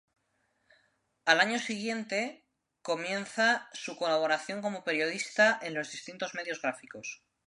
Al 1.25 1.41
año 1.41 1.59
siguiente 1.59 2.43
comienza 2.81 3.69
su 3.71 3.97
colaboración 3.97 4.63
como 4.63 4.83
periodista 4.83 5.59
en 5.61 5.75
distintos 5.75 6.33
medios 6.33 6.59
gráficos. 6.59 7.21